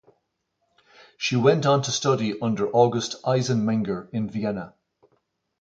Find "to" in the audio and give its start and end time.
1.83-1.91